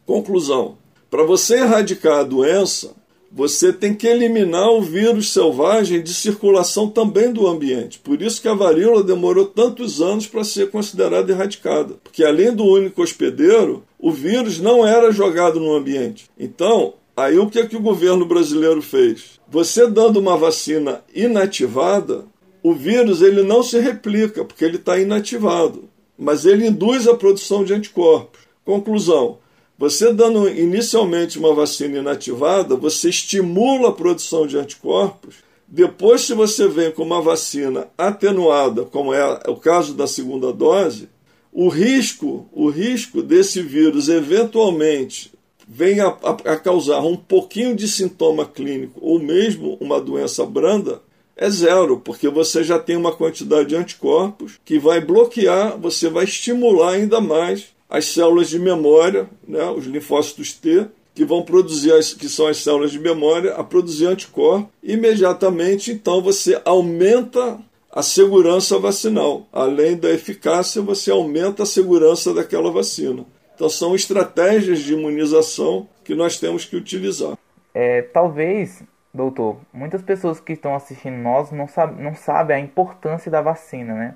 [0.05, 0.77] Conclusão:
[1.09, 2.95] para você erradicar a doença,
[3.33, 7.97] você tem que eliminar o vírus selvagem de circulação também do ambiente.
[7.99, 11.95] Por isso que a varíola demorou tantos anos para ser considerada erradicada.
[12.03, 16.29] Porque além do único hospedeiro, o vírus não era jogado no ambiente.
[16.37, 19.39] Então, aí o que, é que o governo brasileiro fez?
[19.49, 22.25] Você dando uma vacina inativada,
[22.61, 25.89] o vírus ele não se replica, porque ele está inativado.
[26.17, 28.41] Mas ele induz a produção de anticorpos.
[28.65, 29.39] Conclusão:
[29.81, 35.37] você dando inicialmente uma vacina inativada, você estimula a produção de anticorpos.
[35.67, 41.09] Depois, se você vem com uma vacina atenuada, como é o caso da segunda dose,
[41.51, 45.31] o risco, o risco desse vírus eventualmente
[45.67, 51.01] venha a, a, causar um pouquinho de sintoma clínico ou mesmo uma doença branda
[51.35, 56.25] é zero, porque você já tem uma quantidade de anticorpos que vai bloquear, você vai
[56.25, 62.13] estimular ainda mais as células de memória, né, os linfócitos T, que vão produzir, as,
[62.13, 64.69] que são as células de memória, a produzir anticorpos.
[64.81, 67.59] Imediatamente, então, você aumenta
[67.91, 69.45] a segurança vacinal.
[69.51, 73.25] Além da eficácia, você aumenta a segurança daquela vacina.
[73.53, 77.37] Então, são estratégias de imunização que nós temos que utilizar.
[77.73, 78.81] É, talvez,
[79.13, 83.93] doutor, muitas pessoas que estão assistindo nós não, sabe, não sabem a importância da vacina,
[83.93, 84.15] né?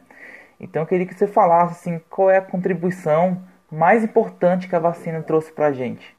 [0.61, 3.43] Então, eu queria que você falasse assim, qual é a contribuição
[3.75, 6.15] mais importante que a vacina trouxe para a gente?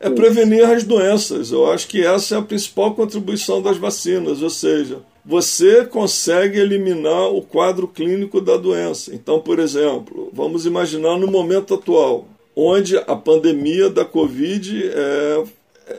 [0.00, 1.50] É prevenir as doenças.
[1.50, 7.34] Eu acho que essa é a principal contribuição das vacinas, ou seja, você consegue eliminar
[7.34, 9.14] o quadro clínico da doença.
[9.14, 15.44] Então, por exemplo, vamos imaginar no momento atual, onde a pandemia da Covid é,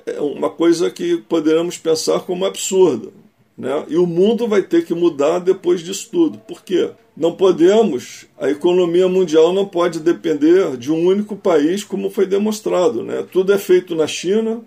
[0.06, 3.10] é uma coisa que poderíamos pensar como absurda.
[3.58, 3.86] Né?
[3.90, 6.38] E o mundo vai ter que mudar depois disso tudo.
[6.40, 6.90] Por quê?
[7.20, 13.04] Não podemos, a economia mundial não pode depender de um único país, como foi demonstrado.
[13.04, 13.26] Né?
[13.30, 14.62] Tudo é feito na China,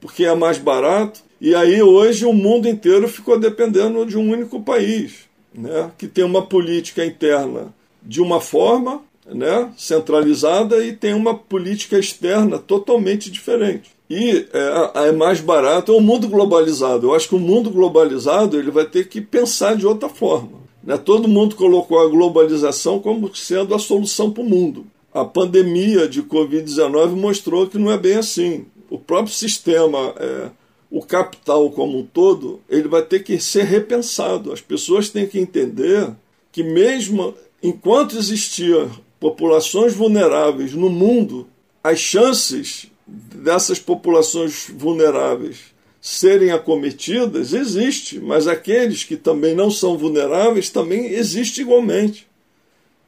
[0.00, 4.62] porque é mais barato, e aí hoje o mundo inteiro ficou dependendo de um único
[4.62, 5.90] país, né?
[5.98, 12.56] que tem uma política interna de uma forma né, centralizada e tem uma política externa
[12.56, 13.90] totalmente diferente.
[14.08, 17.08] E é, é mais barato, é um mundo globalizado.
[17.08, 20.65] Eu acho que o mundo globalizado ele vai ter que pensar de outra forma.
[20.86, 20.96] Né?
[20.96, 24.86] Todo mundo colocou a globalização como sendo a solução para o mundo.
[25.12, 28.66] A pandemia de Covid-19 mostrou que não é bem assim.
[28.88, 30.50] O próprio sistema, é,
[30.88, 34.52] o capital como um todo, ele vai ter que ser repensado.
[34.52, 36.08] As pessoas têm que entender
[36.52, 41.48] que mesmo enquanto existiam populações vulneráveis no mundo,
[41.82, 45.75] as chances dessas populações vulneráveis
[46.06, 52.28] serem acometidas existe, mas aqueles que também não são vulneráveis também existe igualmente.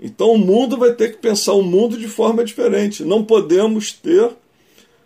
[0.00, 3.04] Então o mundo vai ter que pensar o mundo de forma diferente.
[3.04, 4.28] Não podemos ter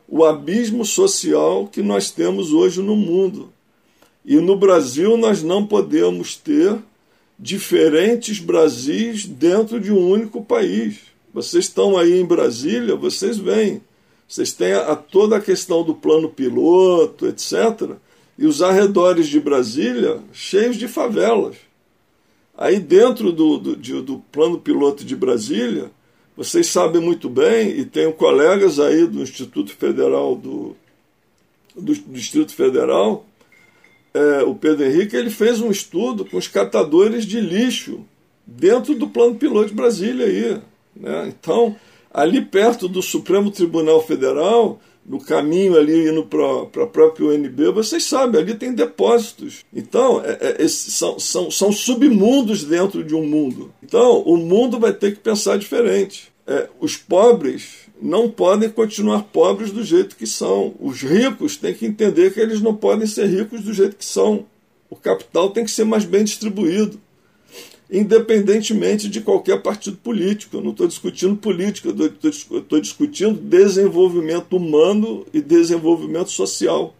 [0.08, 3.52] o abismo social que nós temos hoje no mundo.
[4.24, 6.78] E no Brasil nós não podemos ter
[7.38, 10.96] diferentes Brasis dentro de um único país.
[11.34, 13.82] Vocês estão aí em Brasília, vocês veem
[14.32, 17.96] vocês têm a, a toda a questão do plano piloto, etc.
[18.38, 21.56] E os arredores de Brasília cheios de favelas.
[22.56, 25.90] Aí dentro do, do, de, do plano piloto de Brasília,
[26.34, 30.74] vocês sabem muito bem, e tenho colegas aí do Instituto Federal do,
[31.76, 33.26] do Distrito Federal,
[34.14, 38.00] é, o Pedro Henrique, ele fez um estudo com os catadores de lixo
[38.46, 40.58] dentro do plano piloto de Brasília aí.
[40.96, 41.28] Né?
[41.28, 41.76] Então,
[42.12, 48.04] ali perto do Supremo Tribunal Federal, no caminho ali indo para a própria UNB, vocês
[48.04, 49.64] sabem, ali tem depósitos.
[49.74, 53.72] Então, é, é, são, são, são submundos dentro de um mundo.
[53.82, 56.32] Então, o mundo vai ter que pensar diferente.
[56.46, 60.74] É, os pobres não podem continuar pobres do jeito que são.
[60.80, 64.46] Os ricos têm que entender que eles não podem ser ricos do jeito que são.
[64.90, 67.00] O capital tem que ser mais bem distribuído
[67.92, 70.56] independentemente de qualquer partido político.
[70.56, 71.90] Eu não estou discutindo política,
[72.24, 76.94] estou discutindo desenvolvimento humano e desenvolvimento social.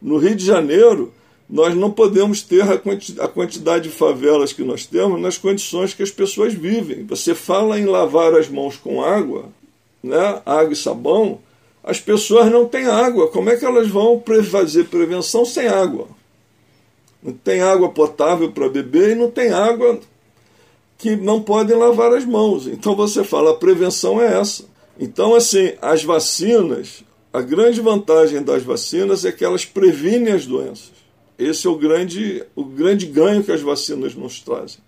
[0.00, 1.12] No Rio de Janeiro,
[1.50, 6.10] nós não podemos ter a quantidade de favelas que nós temos nas condições que as
[6.10, 7.04] pessoas vivem.
[7.06, 9.48] Você fala em lavar as mãos com água,
[10.02, 11.40] né, água e sabão,
[11.82, 13.28] as pessoas não têm água.
[13.28, 16.08] Como é que elas vão fazer prevenção sem água?
[17.26, 19.98] Não tem água potável para beber e não tem água
[20.96, 22.68] que não podem lavar as mãos.
[22.68, 24.64] Então você fala, a prevenção é essa.
[24.96, 27.02] Então, assim, as vacinas,
[27.32, 30.92] a grande vantagem das vacinas é que elas previnem as doenças.
[31.36, 34.78] Esse é o grande, o grande ganho que as vacinas nos trazem.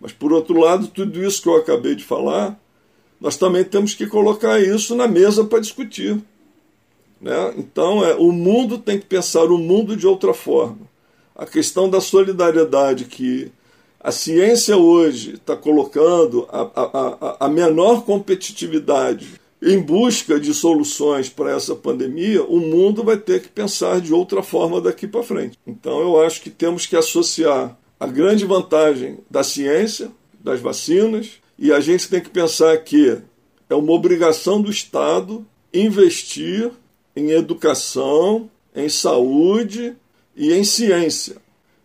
[0.00, 2.58] Mas, por outro lado, tudo isso que eu acabei de falar,
[3.20, 6.18] nós também temos que colocar isso na mesa para discutir.
[7.20, 7.54] Né?
[7.58, 10.95] Então, é, o mundo tem que pensar o mundo de outra forma.
[11.36, 13.52] A questão da solidariedade que
[14.00, 21.50] a ciência hoje está colocando a, a, a, menor competitividade em busca de soluções para
[21.50, 25.58] essa pandemia, o mundo vai ter que pensar de outra forma daqui para frente.
[25.66, 31.72] Então, eu acho que temos que associar a grande vantagem da ciência, das vacinas, e
[31.72, 33.18] a gente tem que pensar que
[33.68, 36.70] é uma obrigação do Estado investir
[37.14, 39.96] em educação, em saúde
[40.36, 41.36] e em ciência.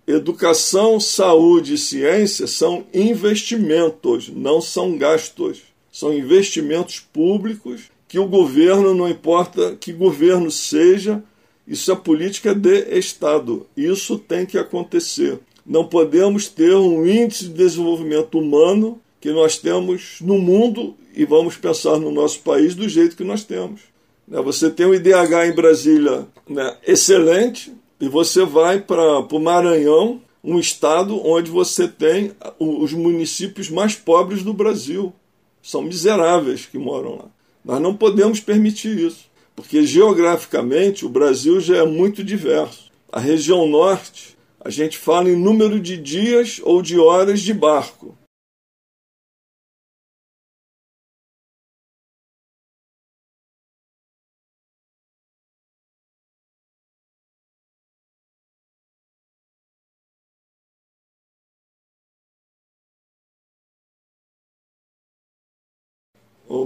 [0.06, 5.62] Educação, saúde e ciência são investimentos, não são gastos.
[5.91, 11.24] São investimentos públicos que o governo, não importa que governo seja,
[11.68, 13.66] isso é política de Estado.
[13.76, 15.39] Isso tem que acontecer.
[15.66, 21.56] Não podemos ter um índice de desenvolvimento humano que nós temos no mundo e vamos
[21.56, 23.82] pensar no nosso país do jeito que nós temos.
[24.28, 27.72] Né, você tem o IDH em Brasília né, excelente
[28.02, 34.41] e você vai para o Maranhão, um estado onde você tem os municípios mais pobres
[34.41, 35.14] do Brasil.
[35.62, 37.26] São miseráveis que moram lá.
[37.64, 39.26] Nós não podemos permitir isso,
[39.56, 42.91] porque geograficamente o Brasil já é muito diverso.
[43.12, 48.18] A região norte, a gente fala em número de dias ou de horas de barco.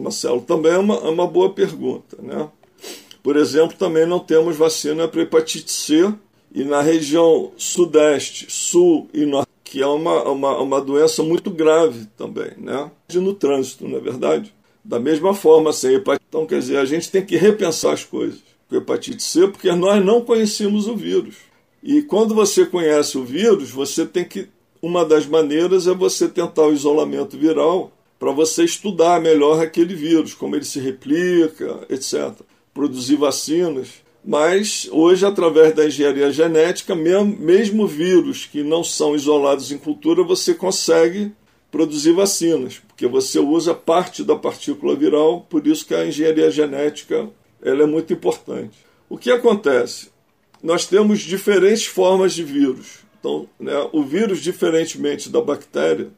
[0.06, 2.18] Marcelo, também é uma, é uma boa pergunta.
[2.22, 2.48] Né?
[3.24, 6.14] Por exemplo, também não temos vacina para hepatite C
[6.54, 12.06] e na região sudeste, sul e norte, que é uma, uma, uma doença muito grave
[12.16, 12.92] também, né?
[13.14, 14.54] no trânsito, não é verdade?
[14.84, 16.26] Da mesma forma, sem hepatite.
[16.30, 20.06] Então, quer dizer, a gente tem que repensar as coisas com hepatite C, porque nós
[20.06, 21.36] não conhecemos o vírus.
[21.82, 24.48] E quando você conhece o vírus, você tem que.
[24.82, 30.34] Uma das maneiras é você tentar o isolamento viral para você estudar melhor aquele vírus,
[30.34, 32.32] como ele se replica, etc.
[32.74, 34.06] Produzir vacinas.
[34.24, 40.24] Mas hoje, através da engenharia genética, mesmo, mesmo vírus que não são isolados em cultura,
[40.24, 41.32] você consegue
[41.70, 47.30] produzir vacinas, porque você usa parte da partícula viral, por isso que a engenharia genética
[47.62, 48.78] ela é muito importante.
[49.10, 50.10] O que acontece?
[50.64, 53.00] Nós temos diferentes formas de vírus.
[53.20, 56.10] Então, né, o vírus, diferentemente da bactéria,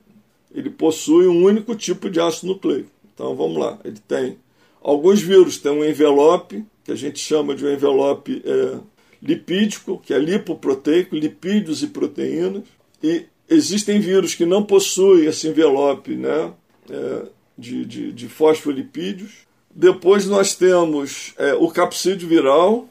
[0.54, 2.90] ele possui um único tipo de ácido nucleico.
[3.14, 4.38] Então vamos lá, ele tem
[4.82, 8.78] alguns vírus têm um envelope que a gente chama de um envelope é,
[9.22, 12.64] lipídico, que é lipoproteico, lipídios e proteínas,
[13.04, 16.54] e existem vírus que não possuem esse envelope, né,
[16.90, 17.26] é,
[17.58, 19.32] de, de, de, fosfolipídios.
[19.70, 22.88] Depois nós temos é, o capsídeo viral,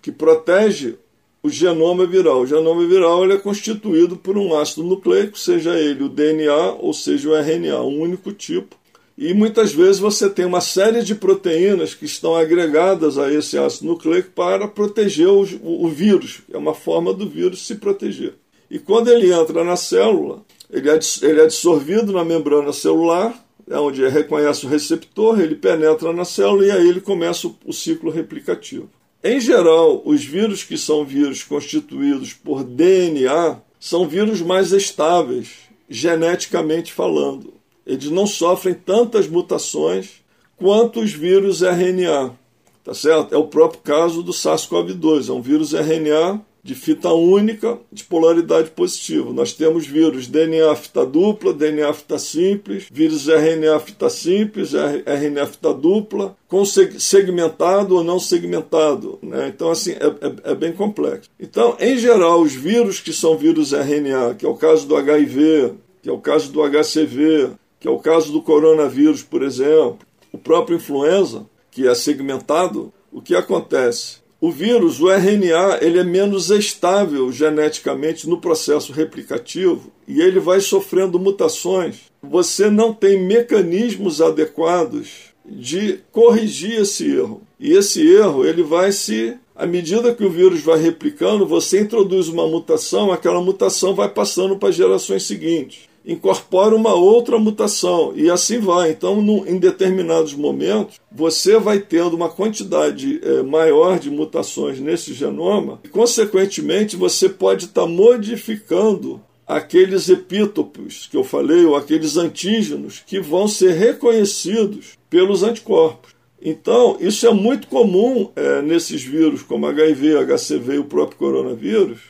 [0.00, 0.96] que protege
[1.42, 2.42] o genoma viral.
[2.42, 6.92] O genoma viral ele é constituído por um ácido nucleico, seja ele o DNA ou
[6.92, 8.76] seja o RNA, um único tipo.
[9.18, 13.88] E muitas vezes você tem uma série de proteínas que estão agregadas a esse ácido
[13.88, 16.40] nucleico para proteger o, o, o vírus.
[16.50, 18.34] É uma forma do vírus se proteger.
[18.70, 23.34] E quando ele entra na célula, ele é, ele é absorvido na membrana celular,
[23.68, 27.72] é onde reconhece o receptor, ele penetra na célula e aí ele começa o, o
[27.72, 28.88] ciclo replicativo.
[29.24, 35.50] Em geral, os vírus que são vírus constituídos por DNA são vírus mais estáveis,
[35.88, 37.54] geneticamente falando.
[37.86, 40.22] Eles não sofrem tantas mutações
[40.56, 42.36] quanto os vírus RNA.
[42.84, 43.32] Tá certo?
[43.32, 48.70] É o próprio caso do SARS-CoV-2, é um vírus RNA de fita única de polaridade
[48.70, 49.32] positiva.
[49.32, 55.74] Nós temos vírus DNA fita dupla, DNA fita simples, vírus RNA fita simples, RNA fita
[55.74, 59.18] dupla, com segmentado ou não segmentado.
[59.20, 59.48] Né?
[59.48, 61.28] Então, assim, é, é, é, bem complexo.
[61.40, 65.74] Então, em geral, os vírus que são vírus RNA, que é o caso do HIV,
[66.00, 67.50] que é o caso do HCV,
[67.80, 69.98] que é o caso do coronavírus, por exemplo,
[70.30, 74.21] o próprio influenza, que é segmentado, o que acontece?
[74.42, 80.58] O vírus, o RNA, ele é menos estável geneticamente no processo replicativo e ele vai
[80.58, 82.10] sofrendo mutações.
[82.20, 87.42] Você não tem mecanismos adequados de corrigir esse erro.
[87.60, 92.26] E esse erro, ele vai se à medida que o vírus vai replicando, você introduz
[92.26, 98.58] uma mutação, aquela mutação vai passando para gerações seguintes incorpora uma outra mutação e assim
[98.58, 98.90] vai.
[98.90, 105.14] Então, no, em determinados momentos, você vai tendo uma quantidade é, maior de mutações nesse
[105.14, 112.16] genoma e, consequentemente, você pode estar tá modificando aqueles epítopos que eu falei, ou aqueles
[112.16, 116.12] antígenos que vão ser reconhecidos pelos anticorpos.
[116.40, 122.00] Então, isso é muito comum é, nesses vírus, como HIV, HCV e o próprio coronavírus.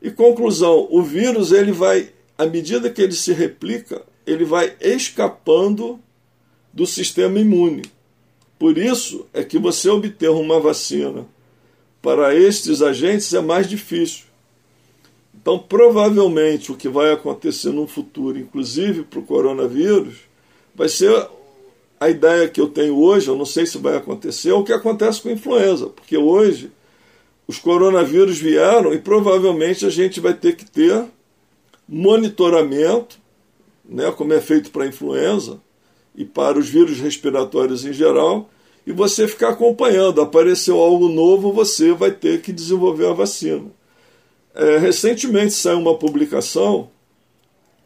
[0.00, 2.08] E conclusão, o vírus ele vai,
[2.38, 5.98] à medida que ele se replica, ele vai escapando
[6.72, 7.82] do sistema imune.
[8.58, 11.26] Por isso é que você obter uma vacina
[12.02, 14.24] para estes agentes é mais difícil.
[15.34, 20.16] Então, provavelmente, o que vai acontecer no futuro, inclusive para o coronavírus,
[20.74, 21.28] vai ser
[21.98, 24.72] a ideia que eu tenho hoje, eu não sei se vai acontecer, é o que
[24.72, 26.70] acontece com a influenza, porque hoje
[27.46, 31.04] os coronavírus vieram e provavelmente a gente vai ter que ter
[31.88, 33.18] monitoramento,
[33.84, 35.60] né, como é feito para a influenza
[36.14, 38.50] e para os vírus respiratórios em geral,
[38.86, 40.20] e você ficar acompanhando.
[40.20, 43.66] Apareceu algo novo, você vai ter que desenvolver a vacina.
[44.54, 46.88] É, recentemente saiu uma publicação,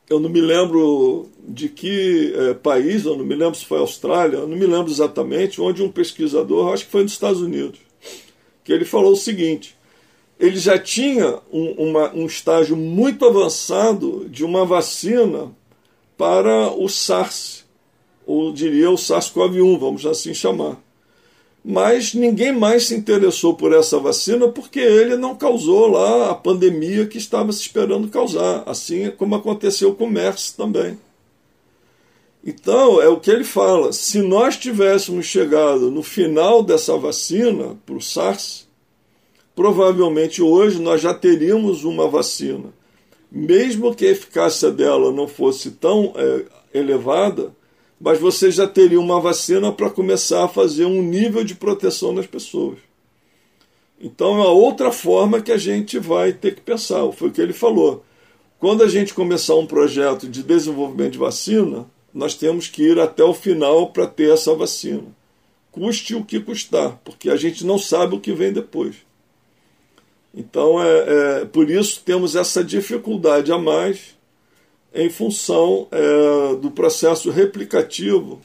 [0.08, 4.38] eu não me lembro de que é, país, eu não me lembro se foi Austrália,
[4.38, 7.78] eu não me lembro exatamente, onde um pesquisador, acho que foi nos Estados Unidos,
[8.64, 9.76] que ele falou o seguinte:
[10.40, 15.52] ele já tinha um, uma, um estágio muito avançado de uma vacina
[16.16, 17.64] para o SARS,
[18.26, 20.76] ou diria o SARS-CoV-1, vamos assim chamar
[21.64, 27.06] mas ninguém mais se interessou por essa vacina porque ele não causou lá a pandemia
[27.06, 30.98] que estava se esperando causar, assim como aconteceu com o MERS também.
[32.44, 37.94] Então, é o que ele fala: se nós tivéssemos chegado no final dessa vacina para
[37.94, 38.66] o SARS,
[39.60, 42.72] provavelmente hoje nós já teríamos uma vacina.
[43.30, 47.54] Mesmo que a eficácia dela não fosse tão é, elevada,
[48.00, 52.26] mas você já teria uma vacina para começar a fazer um nível de proteção nas
[52.26, 52.78] pessoas.
[54.00, 57.12] Então é uma outra forma que a gente vai ter que pensar.
[57.12, 58.02] Foi o que ele falou.
[58.58, 63.22] Quando a gente começar um projeto de desenvolvimento de vacina, nós temos que ir até
[63.22, 65.14] o final para ter essa vacina.
[65.70, 69.09] Custe o que custar, porque a gente não sabe o que vem depois.
[70.34, 74.16] Então, é, é por isso temos essa dificuldade a mais
[74.94, 78.40] em função é, do processo replicativo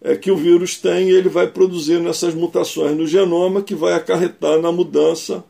[0.00, 3.92] é, que o vírus tem e ele vai produzir nessas mutações no genoma que vai
[3.92, 5.44] acarretar na mudança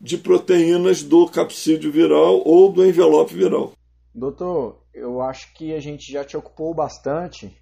[0.00, 3.72] de proteínas do capsídeo viral ou do envelope viral.
[4.14, 7.56] Doutor, eu acho que a gente já te ocupou bastante,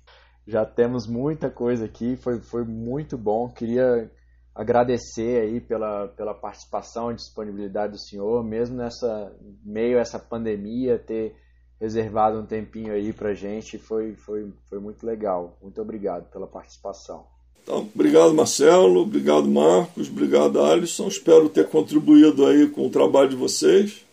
[0.47, 3.49] já temos muita coisa aqui, foi, foi muito bom.
[3.49, 4.11] Queria
[4.57, 9.31] agradecer aí pela, pela participação e disponibilidade do senhor, mesmo nessa
[9.63, 11.37] meio essa pandemia, ter
[11.79, 13.77] reservado um tempinho aí pra gente.
[13.77, 15.59] Foi, foi, foi muito legal.
[15.63, 17.27] Muito obrigado pela participação.
[17.63, 21.09] Então, obrigado Marcelo, obrigado Marcos, obrigado Alisson.
[21.09, 24.07] Espero ter contribuído aí com o trabalho de vocês.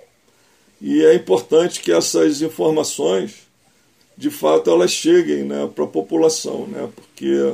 [0.82, 3.48] E é importante que essas informações,
[4.18, 7.54] de fato, elas cheguem né, para a população, né, porque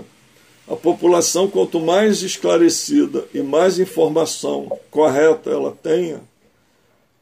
[0.69, 6.21] a população, quanto mais esclarecida e mais informação correta ela tenha,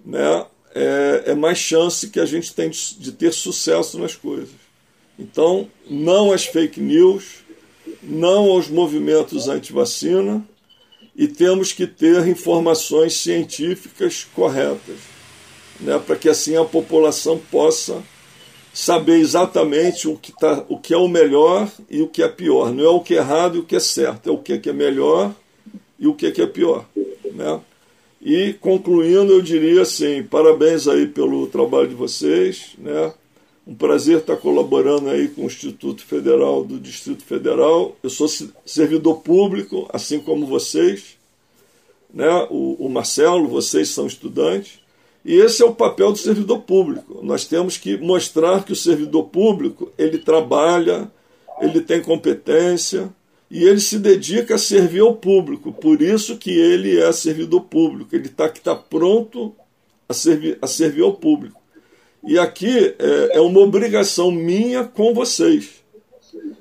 [0.05, 0.45] né,
[0.75, 4.67] é, é mais chance que a gente tem de, de ter sucesso nas coisas.
[5.17, 7.37] Então, não às fake news,
[8.03, 10.45] não aos movimentos anti-vacina
[11.15, 14.97] e temos que ter informações científicas corretas,
[15.79, 18.03] né, para que assim a população possa
[18.77, 22.71] saber exatamente o que, tá, o que é o melhor e o que é pior.
[22.71, 24.59] Não é o que é errado e o que é certo, é o que é,
[24.59, 25.33] que é melhor
[25.97, 26.85] e o que é, que é pior.
[27.33, 27.59] Né?
[28.21, 33.11] E concluindo, eu diria assim, parabéns aí pelo trabalho de vocês, né?
[33.65, 37.97] Um prazer estar colaborando aí com o Instituto Federal do Distrito Federal.
[38.03, 38.27] Eu sou
[38.63, 41.17] servidor público, assim como vocês,
[42.13, 42.47] né?
[42.51, 44.79] O, o Marcelo, vocês são estudantes.
[45.27, 47.19] E esse é o papel do servidor público.
[47.21, 51.11] Nós temos que mostrar que o servidor público ele trabalha,
[51.59, 53.13] ele tem competência,
[53.51, 55.73] e ele se dedica a servir ao público.
[55.73, 58.15] Por isso que ele é servidor público.
[58.15, 59.53] Ele está tá pronto
[60.07, 61.61] a servir, a servir ao público.
[62.25, 65.83] E aqui é, é uma obrigação minha com vocês.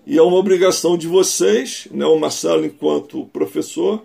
[0.04, 4.02] E é uma obrigação de vocês, né, o Marcelo enquanto professor,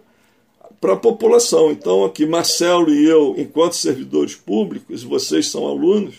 [0.82, 1.72] para a população.
[1.72, 6.16] Então, aqui, Marcelo e eu, enquanto servidores públicos, vocês são alunos,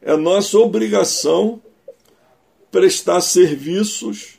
[0.00, 1.60] é nossa obrigação
[2.70, 4.38] prestar serviços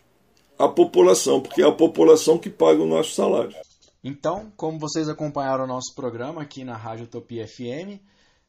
[0.57, 3.55] a população, porque é a população que paga o nosso salário.
[4.03, 7.99] Então, como vocês acompanharam o nosso programa aqui na Rádio Utopia FM,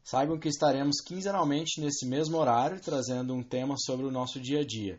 [0.02, 4.64] saibam que estaremos quinzenalmente nesse mesmo horário trazendo um tema sobre o nosso dia a
[4.64, 4.98] dia.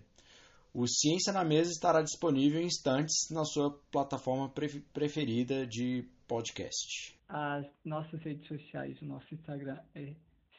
[0.73, 4.49] O Ciência na Mesa estará disponível em instantes na sua plataforma
[4.93, 7.13] preferida de podcast.
[7.27, 10.13] As nossas redes sociais, o nosso Instagram é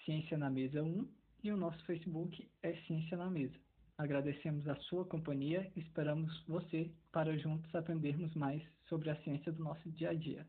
[0.05, 1.09] Ciência na Mesa 1
[1.43, 3.55] e o nosso Facebook é Ciência na Mesa.
[3.97, 9.65] Agradecemos a sua companhia e esperamos você para juntos aprendermos mais sobre a ciência do
[9.65, 10.47] nosso dia a dia.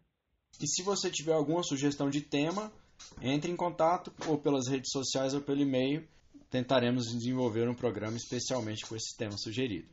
[0.59, 2.71] E se você tiver alguma sugestão de tema,
[3.21, 6.07] entre em contato ou pelas redes sociais ou pelo e-mail.
[6.53, 9.87] Tentaremos desenvolver um programa especialmente com esse tema sugerido.